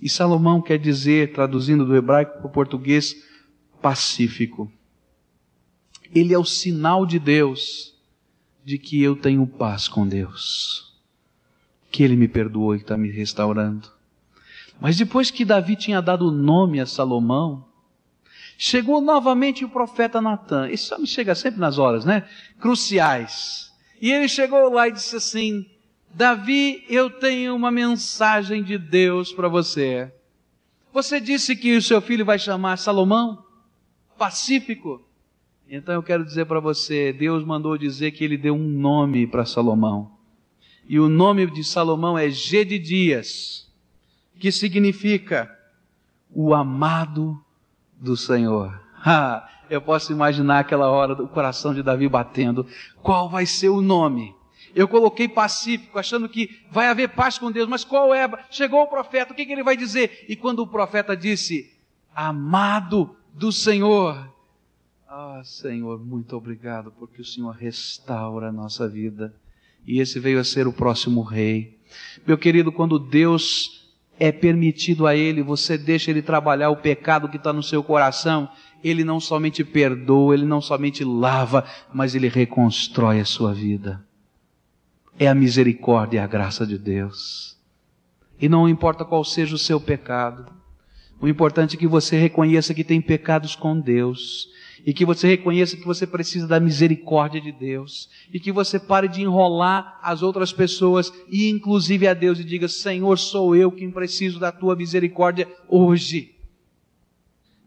[0.00, 3.14] E Salomão quer dizer, traduzindo do hebraico para o português,
[3.80, 4.70] pacífico.
[6.14, 7.94] Ele é o sinal de Deus
[8.64, 10.94] de que eu tenho paz com Deus,
[11.90, 13.93] que Ele me perdoou e está me restaurando.
[14.80, 17.64] Mas depois que Davi tinha dado o nome a Salomão,
[18.58, 20.68] chegou novamente o profeta Natan.
[20.68, 22.28] Esse homem chega sempre nas horas, né?
[22.60, 23.72] Cruciais.
[24.00, 25.66] E ele chegou lá e disse assim:
[26.12, 30.12] Davi, eu tenho uma mensagem de Deus para você.
[30.92, 33.44] Você disse que o seu filho vai chamar Salomão?
[34.16, 35.02] Pacífico.
[35.68, 39.46] Então eu quero dizer para você, Deus mandou dizer que ele deu um nome para
[39.46, 40.12] Salomão.
[40.86, 43.63] E o nome de Salomão é Gedidias
[44.38, 45.50] que significa
[46.30, 47.42] o amado
[47.94, 48.82] do Senhor.
[49.06, 52.66] Ah, eu posso imaginar aquela hora do coração de Davi batendo.
[53.02, 54.34] Qual vai ser o nome?
[54.74, 58.26] Eu coloquei pacífico, achando que vai haver paz com Deus, mas qual é?
[58.50, 60.24] Chegou o profeta, o que, que ele vai dizer?
[60.26, 61.70] E quando o profeta disse,
[62.14, 64.26] amado do Senhor,
[65.16, 69.32] ah, Senhor, muito obrigado, porque o Senhor restaura a nossa vida
[69.86, 71.78] e esse veio a ser o próximo rei.
[72.26, 73.83] Meu querido, quando Deus
[74.18, 78.48] é permitido a Ele, você deixa Ele trabalhar o pecado que está no seu coração,
[78.82, 84.04] Ele não somente perdoa, Ele não somente lava, mas Ele reconstrói a sua vida.
[85.18, 87.56] É a misericórdia e a graça de Deus.
[88.40, 90.46] E não importa qual seja o seu pecado,
[91.20, 94.48] o importante é que você reconheça que tem pecados com Deus
[94.86, 99.08] e que você reconheça que você precisa da misericórdia de Deus e que você pare
[99.08, 103.90] de enrolar as outras pessoas e inclusive a Deus e diga: Senhor, sou eu quem
[103.90, 106.34] preciso da tua misericórdia hoje.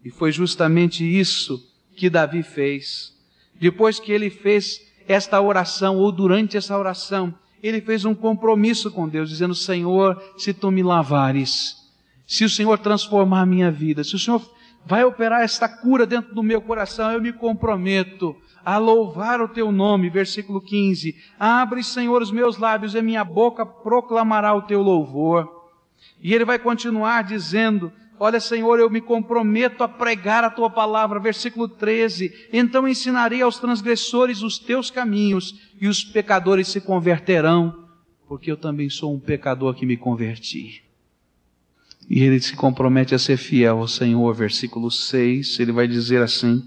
[0.06, 1.60] E foi justamente isso
[1.95, 3.13] que Davi fez.
[3.60, 9.10] Depois que ele fez esta oração ou durante essa oração, ele fez um compromisso com
[9.10, 11.75] Deus, dizendo: Senhor, se tu me lavares,
[12.27, 14.39] se o Senhor transformar a minha vida, se o Senhor
[14.88, 19.71] vai operar esta cura dentro do meu coração, eu me comprometo a louvar o teu
[19.71, 20.10] nome.
[20.10, 25.69] Versículo 15: Abre, Senhor, os meus lábios e minha boca proclamará o teu louvor.
[26.21, 31.19] E ele vai continuar dizendo: Olha, Senhor, eu me comprometo a pregar a tua palavra.
[31.19, 37.88] Versículo 13: Então ensinarei aos transgressores os teus caminhos, e os pecadores se converterão,
[38.26, 40.87] porque eu também sou um pecador que me converti.
[42.10, 44.34] E ele se compromete a ser fiel ao Senhor.
[44.34, 46.63] Versículo 6, ele vai dizer assim: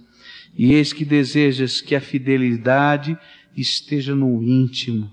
[0.55, 3.19] E eis que desejas que a fidelidade
[3.57, 5.11] esteja no íntimo.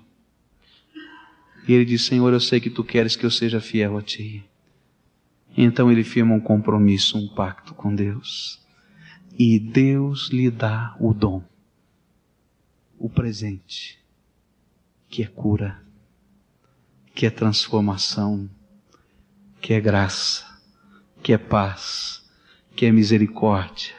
[1.67, 4.43] E ele diz: Senhor, eu sei que tu queres que eu seja fiel a ti.
[5.55, 8.61] Então ele firma um compromisso, um pacto com Deus.
[9.39, 11.43] E Deus lhe dá o dom,
[12.97, 13.99] o presente,
[15.07, 15.79] que é cura,
[17.13, 18.49] que é transformação,
[19.61, 20.45] que é graça,
[21.21, 22.23] que é paz,
[22.75, 23.93] que é misericórdia,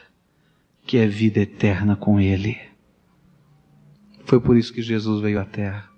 [0.87, 2.59] que é vida eterna com Ele.
[4.25, 5.89] Foi por isso que Jesus veio à Terra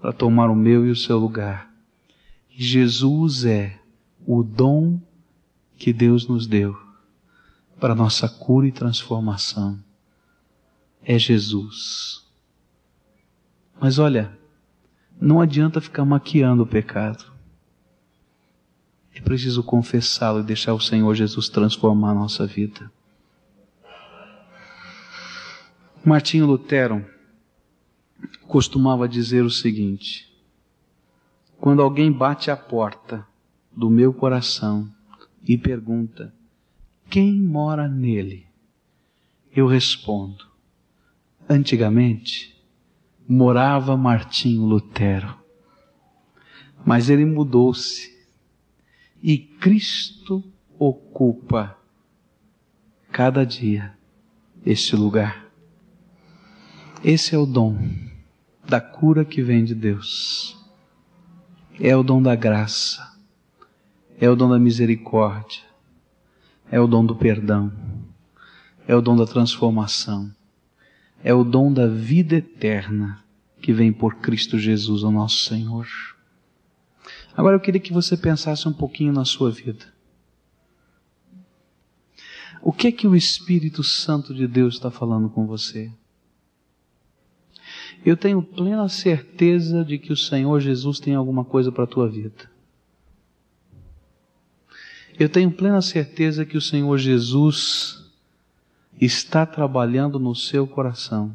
[0.00, 1.72] para tomar o meu e o seu lugar.
[2.50, 3.78] Jesus é
[4.26, 5.00] o dom
[5.76, 6.76] que Deus nos deu
[7.78, 9.78] para nossa cura e transformação.
[11.04, 12.26] É Jesus.
[13.80, 14.36] Mas olha,
[15.20, 17.24] não adianta ficar maquiando o pecado.
[19.18, 22.88] É preciso confessá-lo e deixar o Senhor Jesus transformar a nossa vida.
[26.04, 27.04] Martinho Lutero
[28.46, 30.32] costumava dizer o seguinte:
[31.58, 33.26] quando alguém bate à porta
[33.72, 34.88] do meu coração
[35.42, 36.32] e pergunta:
[37.10, 38.46] quem mora nele?
[39.52, 40.46] Eu respondo:
[41.48, 42.56] antigamente
[43.28, 45.36] morava Martinho Lutero,
[46.86, 48.16] mas ele mudou-se
[49.22, 50.44] e Cristo
[50.78, 51.76] ocupa
[53.10, 53.96] cada dia
[54.64, 55.46] este lugar.
[57.02, 57.78] Esse é o dom
[58.66, 60.56] da cura que vem de Deus.
[61.80, 63.16] É o dom da graça.
[64.20, 65.62] É o dom da misericórdia.
[66.70, 67.72] É o dom do perdão.
[68.86, 70.30] É o dom da transformação.
[71.22, 73.22] É o dom da vida eterna
[73.60, 75.86] que vem por Cristo Jesus, o nosso Senhor.
[77.38, 79.86] Agora eu queria que você pensasse um pouquinho na sua vida.
[82.60, 85.88] O que é que o Espírito Santo de Deus está falando com você?
[88.04, 92.08] Eu tenho plena certeza de que o Senhor Jesus tem alguma coisa para a tua
[92.08, 92.50] vida.
[95.16, 98.04] Eu tenho plena certeza que o Senhor Jesus
[99.00, 101.32] está trabalhando no seu coração.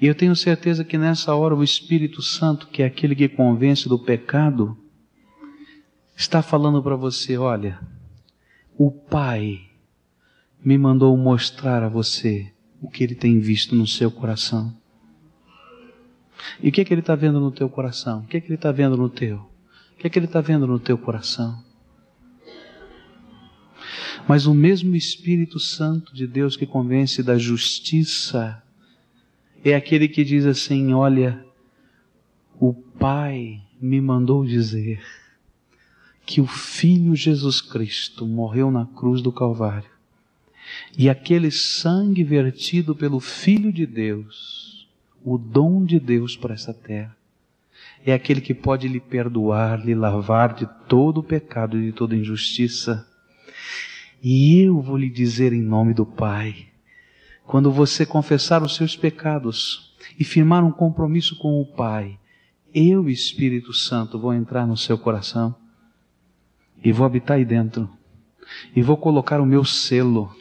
[0.00, 3.88] E eu tenho certeza que nessa hora o Espírito Santo, que é aquele que convence
[3.88, 4.76] do pecado,
[6.16, 7.78] está falando para você: olha,
[8.78, 9.60] o Pai
[10.64, 14.74] me mandou mostrar a você o que ele tem visto no seu coração.
[16.62, 18.20] E o que é que ele está vendo no teu coração?
[18.20, 19.36] O que é que ele está vendo no teu?
[19.36, 21.62] O que é que ele está vendo no teu coração?
[24.26, 28.62] Mas o mesmo Espírito Santo de Deus que convence da justiça,
[29.64, 31.44] é aquele que diz assim: Olha,
[32.58, 35.02] o Pai me mandou dizer
[36.26, 39.90] que o Filho Jesus Cristo morreu na cruz do Calvário
[40.96, 44.88] e aquele sangue vertido pelo Filho de Deus,
[45.24, 47.16] o dom de Deus para essa terra,
[48.04, 52.16] é aquele que pode lhe perdoar, lhe lavar de todo o pecado e de toda
[52.16, 53.06] injustiça.
[54.22, 56.69] E eu vou lhe dizer em nome do Pai,
[57.50, 62.16] quando você confessar os seus pecados e firmar um compromisso com o Pai,
[62.72, 65.52] eu, Espírito Santo, vou entrar no seu coração
[66.80, 67.90] e vou habitar aí dentro
[68.74, 70.32] e vou colocar o meu selo.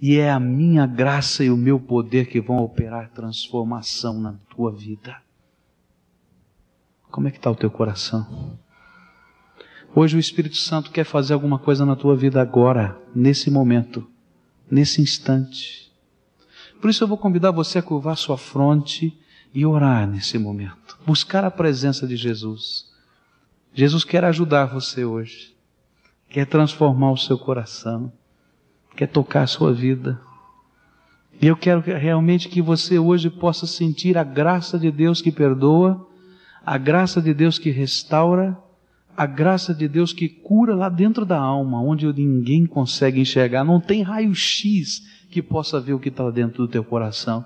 [0.00, 4.70] E é a minha graça e o meu poder que vão operar transformação na tua
[4.70, 5.16] vida.
[7.10, 8.56] Como é que está o teu coração?
[9.92, 14.08] Hoje o Espírito Santo quer fazer alguma coisa na tua vida agora, nesse momento,
[14.70, 15.91] nesse instante.
[16.82, 19.16] Por isso eu vou convidar você a curvar sua fronte
[19.54, 20.98] e orar nesse momento.
[21.06, 22.90] Buscar a presença de Jesus.
[23.72, 25.54] Jesus quer ajudar você hoje.
[26.28, 28.12] Quer transformar o seu coração.
[28.96, 30.20] Quer tocar a sua vida.
[31.40, 36.04] E eu quero realmente que você hoje possa sentir a graça de Deus que perdoa,
[36.66, 38.58] a graça de Deus que restaura,
[39.16, 43.64] a graça de Deus que cura lá dentro da alma, onde ninguém consegue enxergar.
[43.64, 47.44] Não tem raio-x que possa ver o que está dentro do teu coração.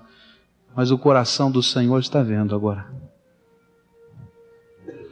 [0.75, 2.85] Mas o coração do Senhor está vendo agora.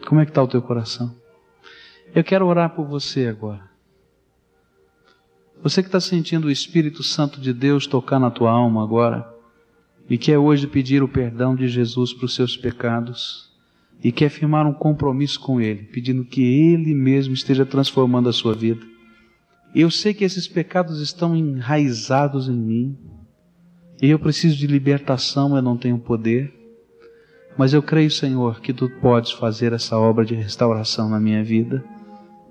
[0.08, 1.14] Como é que está o teu coração?
[2.14, 3.70] Eu quero orar por você agora.
[5.62, 9.28] Você que está sentindo o Espírito Santo de Deus tocar na tua alma agora
[10.08, 13.55] e quer hoje pedir o perdão de Jesus para os seus pecados
[14.04, 18.54] e quer firmar um compromisso com Ele, pedindo que Ele mesmo esteja transformando a sua
[18.54, 18.86] vida.
[19.74, 22.98] Eu sei que esses pecados estão enraizados em mim
[24.02, 26.54] e eu preciso de libertação, eu não tenho poder,
[27.58, 31.84] mas eu creio, Senhor, que Tu podes fazer essa obra de restauração na minha vida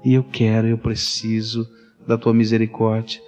[0.04, 1.68] e eu quero, eu preciso
[2.06, 3.20] da tua misericórdia.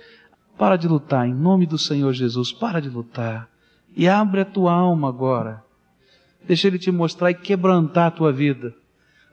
[0.58, 3.48] Para de lutar em nome do Senhor Jesus, para de lutar.
[3.96, 5.62] E abre a tua alma agora.
[6.46, 8.74] Deixa ele te mostrar e quebrantar a tua vida.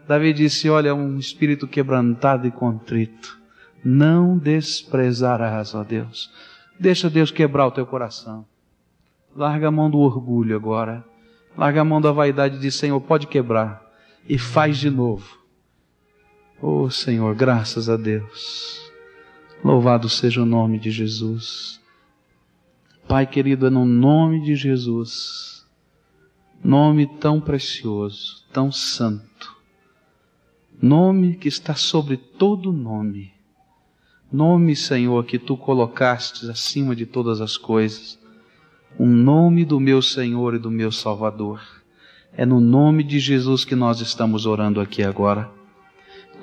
[0.08, 3.38] Davi disse: Olha, um espírito quebrantado e contrito.
[3.84, 6.32] Não desprezarás, ó Deus.
[6.80, 8.46] Deixa Deus quebrar o teu coração.
[9.36, 11.04] Larga a mão do orgulho agora.
[11.58, 13.82] Larga a mão da vaidade de Senhor, pode quebrar.
[14.28, 15.38] E faz de novo.
[16.62, 18.92] Oh Senhor, graças a Deus.
[19.64, 21.82] Louvado seja o nome de Jesus.
[23.08, 25.53] Pai querido, é no nome de Jesus,
[26.64, 29.56] nome tão precioso, tão santo,
[30.82, 33.34] nome que está sobre todo nome,
[34.32, 38.20] nome, Senhor, que tu colocaste acima de todas as coisas,
[39.00, 41.62] um nome do meu Senhor e do meu Salvador.
[42.36, 45.52] É no nome de Jesus que nós estamos orando aqui agora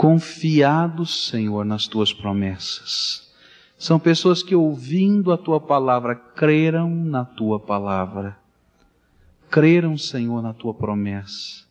[0.01, 3.31] confiados, Senhor, nas tuas promessas.
[3.77, 8.40] São pessoas que, ouvindo a tua palavra, creram na tua palavra.
[9.51, 11.65] Creram, Senhor, na tua promessa.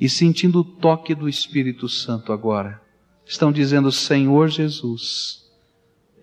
[0.00, 2.80] E sentindo o toque do Espírito Santo agora,
[3.26, 5.44] estão dizendo: Senhor Jesus,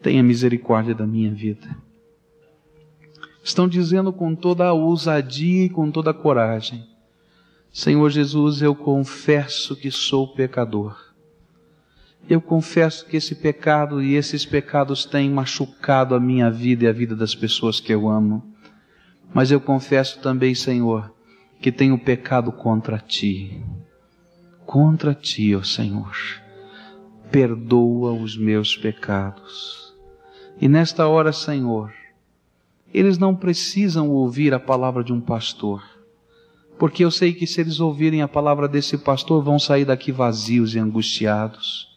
[0.01, 1.77] tenha misericórdia da minha vida.
[3.43, 6.87] Estão dizendo com toda a ousadia e com toda a coragem:
[7.71, 11.05] Senhor Jesus, eu confesso que sou pecador
[12.27, 16.91] eu confesso que esse pecado e esses pecados têm machucado a minha vida e a
[16.91, 18.54] vida das pessoas que eu amo.
[19.35, 21.13] Mas eu confesso também, Senhor,
[21.59, 23.61] que tenho pecado contra ti.
[24.65, 26.15] Contra ti, ó Senhor.
[27.29, 29.93] Perdoa os meus pecados.
[30.61, 31.93] E nesta hora, Senhor,
[32.93, 35.83] eles não precisam ouvir a palavra de um pastor,
[36.79, 40.75] porque eu sei que se eles ouvirem a palavra desse pastor, vão sair daqui vazios
[40.75, 41.93] e angustiados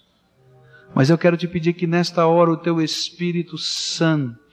[0.95, 4.47] mas eu quero te pedir que nesta hora o teu Espírito Santo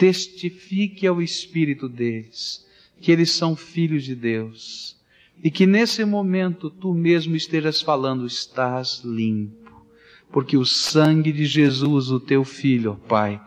[0.00, 2.66] testifique ao Espírito deles
[3.02, 4.96] que eles são filhos de Deus
[5.44, 9.84] e que nesse momento tu mesmo estejas falando, estás limpo,
[10.32, 13.38] porque o sangue de Jesus, o teu Filho, ó Pai,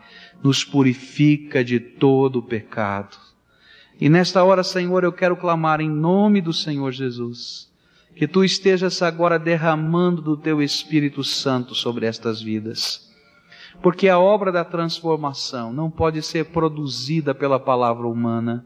[0.44, 3.16] nos purifica de todo o pecado.
[4.00, 7.68] E nesta hora, Senhor, eu quero clamar em nome do Senhor Jesus
[8.14, 13.12] que tu estejas agora derramando do teu Espírito Santo sobre estas vidas.
[13.82, 18.64] Porque a obra da transformação não pode ser produzida pela palavra humana.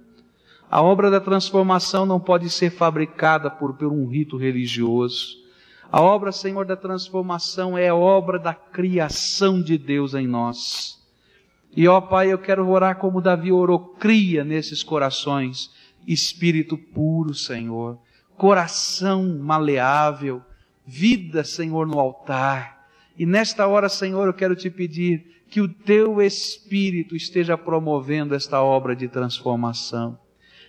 [0.71, 5.37] A obra da transformação não pode ser fabricada por, por um rito religioso.
[5.91, 10.99] A obra, Senhor, da transformação é obra da criação de Deus em nós.
[11.75, 15.71] E ó Pai, eu quero orar como Davi orou, cria nesses corações
[16.07, 17.99] espírito puro, Senhor
[18.39, 20.41] coração maleável,
[20.87, 22.78] vida, Senhor, no altar.
[23.19, 28.62] E nesta hora, Senhor, eu quero te pedir que o teu Espírito esteja promovendo esta
[28.62, 30.16] obra de transformação.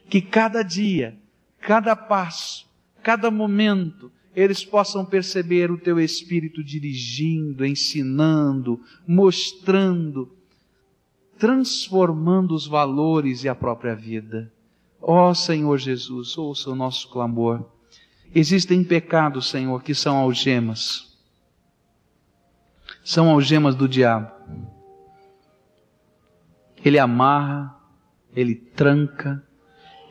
[0.10, 1.16] Que cada dia,
[1.62, 2.68] cada passo,
[3.04, 10.36] cada momento, eles possam perceber o teu Espírito dirigindo, ensinando, mostrando,
[11.38, 14.52] transformando os valores e a própria vida.
[15.00, 17.64] Ó oh, Senhor Jesus, ouça o nosso clamor.
[18.34, 21.09] Existem pecados, Senhor, que são algemas.
[23.10, 24.30] São algemas do diabo.
[26.86, 27.76] Ele amarra,
[28.36, 29.43] ele tranca,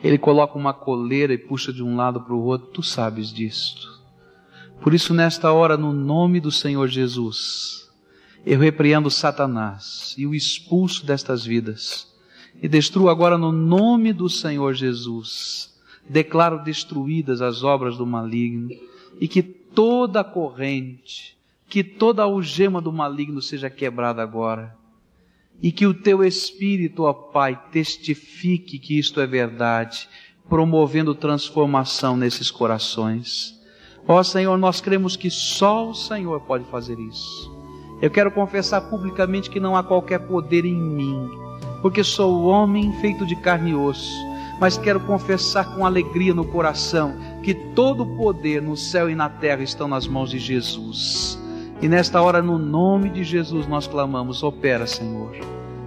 [0.03, 2.73] ele coloca uma coleira e puxa de um lado para o outro.
[2.73, 4.03] Tu sabes disso.
[4.83, 7.89] Por isso, nesta hora, no nome do Senhor Jesus,
[8.45, 12.13] eu repreendo Satanás e o expulso destas vidas.
[12.61, 15.73] E destruo agora no nome do Senhor Jesus.
[16.11, 18.71] Declaro destruídas as obras do maligno
[19.21, 21.38] e que toda corrente,
[21.69, 24.75] que toda algema do maligno seja quebrada agora.
[25.61, 30.09] E que o teu Espírito, ó Pai, testifique que isto é verdade,
[30.49, 33.55] promovendo transformação nesses corações.
[34.07, 37.53] Ó Senhor, nós cremos que só o Senhor pode fazer isso.
[38.01, 41.29] Eu quero confessar publicamente que não há qualquer poder em mim,
[41.83, 44.25] porque sou homem feito de carne e osso,
[44.61, 49.29] mas quero confessar com alegria no coração que todo o poder no céu e na
[49.29, 51.39] terra estão nas mãos de Jesus.
[51.81, 55.37] E nesta hora, no nome de Jesus, nós clamamos: opera, Senhor,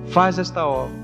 [0.08, 0.96] faz esta obra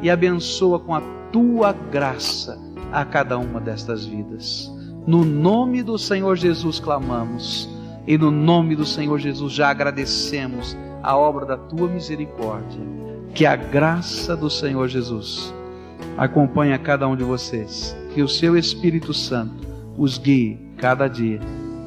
[0.00, 2.58] e abençoa com a tua graça
[2.92, 4.72] a cada uma destas vidas.
[5.06, 7.68] No nome do Senhor Jesus clamamos
[8.06, 12.80] e no nome do Senhor Jesus já agradecemos a obra da tua misericórdia.
[13.34, 15.52] Que a graça do Senhor Jesus
[16.16, 17.96] acompanhe a cada um de vocês.
[18.14, 19.66] Que o seu Espírito Santo
[19.96, 21.40] os guie cada dia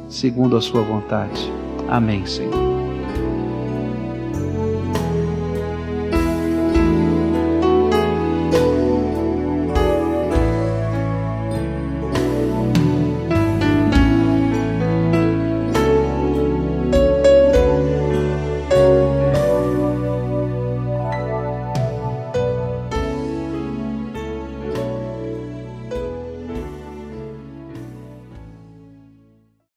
[0.08, 1.52] segundo a sua vontade.
[1.92, 2.71] Amém, Senhor.